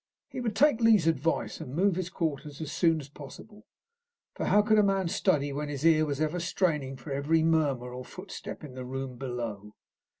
[0.29, 3.67] He would take Lee's advice, and move his quarters as soon as possible,
[4.33, 7.93] for how could a man study when his ear was ever straining for every murmur
[7.93, 9.75] or footstep in the room below?